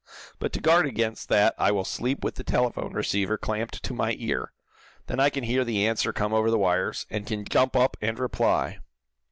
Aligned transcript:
But 0.39 0.51
to 0.53 0.59
guard 0.59 0.87
against 0.87 1.29
that 1.29 1.53
I 1.59 1.71
will 1.71 1.85
sleep 1.85 2.23
with 2.23 2.33
the 2.33 2.43
telephone 2.43 2.91
receiver 2.93 3.37
clamped 3.37 3.83
to 3.83 3.93
my 3.93 4.15
ear. 4.17 4.51
Then 5.05 5.19
I 5.19 5.29
can 5.29 5.43
hear 5.43 5.63
the 5.63 5.85
answer 5.85 6.11
come 6.11 6.33
over 6.33 6.49
the 6.49 6.57
wires, 6.57 7.05
and 7.11 7.27
can 7.27 7.45
jump 7.45 7.75
up 7.75 7.97
and 8.01 8.17
reply." 8.17 8.79